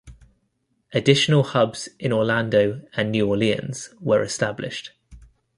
[0.93, 4.93] Additional hubs in Orlando and New Orleans were established.